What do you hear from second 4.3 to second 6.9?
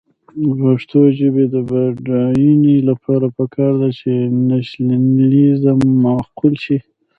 نیشنلېزم معقول شي.